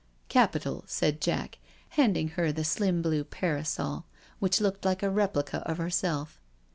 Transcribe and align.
"Capitall" 0.29 0.83
said 0.87 1.21
Jack, 1.21 1.59
handing 1.89 2.29
her 2.29 2.51
the 2.51 2.63
slim 2.63 3.03
blue 3.03 3.23
parasol, 3.23 4.05
which 4.39 4.59
looked 4.59 4.83
like 4.83 5.03
a 5.03 5.11
replica 5.11 5.57
of 5.69 5.77
herself. 5.77 6.41